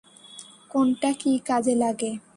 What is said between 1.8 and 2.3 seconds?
লাগে?